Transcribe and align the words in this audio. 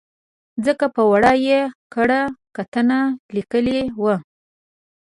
ځکه 0.65 0.85
په 0.95 1.01
ور 1.09 1.23
ه 1.31 1.33
یې 1.45 1.59
کره 1.93 2.21
کتنه 2.55 2.99
لیکلې 3.35 3.81
وه. 4.01 4.15